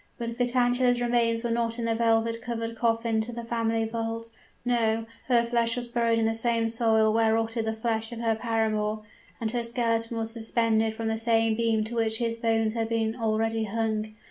But 0.17 0.35
Vitangela's 0.35 0.99
remains 0.99 1.43
went 1.43 1.53
not 1.53 1.77
in 1.77 1.85
the 1.85 1.93
velvet 1.93 2.41
covered 2.41 2.75
coffin 2.75 3.21
to 3.21 3.31
the 3.31 3.43
family 3.43 3.85
vault; 3.85 4.31
no 4.65 5.05
her 5.27 5.43
flesh 5.45 5.75
was 5.77 5.87
buried 5.87 6.17
in 6.17 6.25
the 6.25 6.33
same 6.33 6.67
soil 6.69 7.13
where 7.13 7.35
rotted 7.35 7.65
the 7.65 7.71
flesh 7.73 8.11
of 8.11 8.17
her 8.19 8.33
paramour 8.33 9.03
and 9.39 9.51
her 9.51 9.61
skeleton 9.61 10.17
was 10.17 10.31
suspended 10.31 10.95
from 10.95 11.07
the 11.07 11.19
same 11.19 11.53
beam 11.55 11.83
to 11.83 11.93
which 11.93 12.17
his 12.17 12.35
bones 12.35 12.73
had 12.73 12.89
been 12.89 13.15
already 13.15 13.65
hung. 13.65 14.15